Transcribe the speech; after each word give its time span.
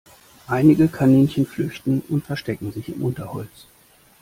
Einige 0.47 0.87
Kaninchen 0.87 1.45
flüchten 1.45 2.01
und 2.09 2.25
verstecken 2.25 2.71
sich 2.71 2.89
im 2.89 3.03
Unterholz. 3.03 3.67